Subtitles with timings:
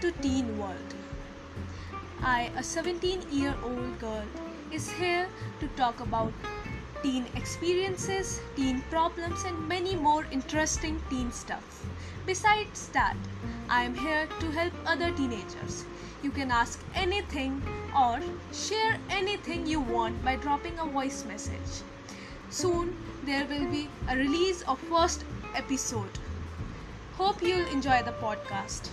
[0.00, 0.94] to Teen World.
[2.22, 4.24] I, a 17 year old girl,
[4.70, 5.26] is here
[5.58, 6.32] to talk about
[7.02, 11.84] teen experiences, teen problems, and many more interesting teen stuff.
[12.26, 13.16] Besides that,
[13.68, 15.84] I am here to help other teenagers.
[16.22, 17.60] You can ask anything
[17.96, 18.20] or
[18.52, 21.82] share anything you want by dropping a voice message.
[22.50, 25.24] Soon there will be a release of first
[25.56, 26.18] episode.
[27.16, 28.90] Hope you'll enjoy the podcast.